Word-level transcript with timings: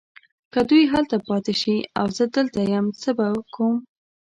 که 0.53 0.59
دوی 0.69 0.83
هلته 0.93 1.17
پاته 1.27 1.53
شي 1.61 1.75
او 1.99 2.05
زه 2.17 2.25
دلته 2.35 2.59
یم 2.73 2.85
څه 3.01 3.09
به 3.17 3.27
کوم؟ 3.53 3.75